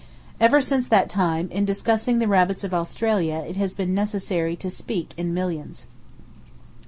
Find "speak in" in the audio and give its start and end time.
4.71-5.31